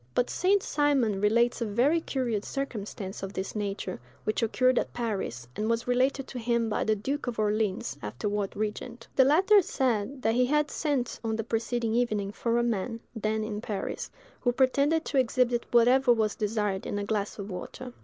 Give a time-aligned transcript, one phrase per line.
[0.15, 0.63] But St.
[0.63, 5.87] Simon relates a very curious circumstance of this nature, which occurred at Paris, and was
[5.87, 9.07] related to him by the duke of Orleans, afterward regent.
[9.15, 13.43] The latter said that he had sent on the preceding evening for a man, then
[13.43, 14.09] in Paris,
[14.39, 17.93] who pretended to exhibit whatever was desired in a glass of water.